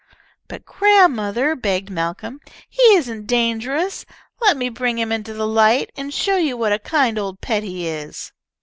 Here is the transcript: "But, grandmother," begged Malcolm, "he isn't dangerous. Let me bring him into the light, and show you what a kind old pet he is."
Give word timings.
"But, 0.47 0.65
grandmother," 0.65 1.55
begged 1.55 1.91
Malcolm, 1.91 2.39
"he 2.67 2.81
isn't 2.95 3.27
dangerous. 3.27 4.03
Let 4.41 4.57
me 4.57 4.67
bring 4.67 4.97
him 4.97 5.11
into 5.11 5.31
the 5.31 5.45
light, 5.45 5.91
and 5.95 6.11
show 6.11 6.37
you 6.37 6.57
what 6.57 6.73
a 6.73 6.79
kind 6.79 7.19
old 7.19 7.39
pet 7.39 7.61
he 7.61 7.87
is." 7.87 8.31